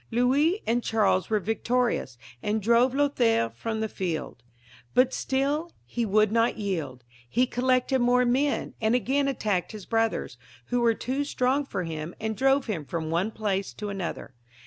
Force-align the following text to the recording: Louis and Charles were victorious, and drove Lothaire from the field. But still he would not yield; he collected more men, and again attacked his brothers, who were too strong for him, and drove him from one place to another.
Louis 0.09 0.63
and 0.65 0.81
Charles 0.81 1.29
were 1.29 1.39
victorious, 1.39 2.17
and 2.41 2.59
drove 2.59 2.95
Lothaire 2.95 3.51
from 3.51 3.81
the 3.81 3.87
field. 3.87 4.41
But 4.95 5.13
still 5.13 5.73
he 5.85 6.07
would 6.07 6.31
not 6.31 6.57
yield; 6.57 7.03
he 7.29 7.45
collected 7.45 7.99
more 7.99 8.25
men, 8.25 8.73
and 8.81 8.95
again 8.95 9.27
attacked 9.27 9.73
his 9.73 9.85
brothers, 9.85 10.39
who 10.69 10.81
were 10.81 10.95
too 10.95 11.23
strong 11.23 11.67
for 11.67 11.83
him, 11.83 12.15
and 12.19 12.35
drove 12.35 12.65
him 12.65 12.83
from 12.83 13.11
one 13.11 13.29
place 13.29 13.73
to 13.75 13.89
another. 13.89 14.33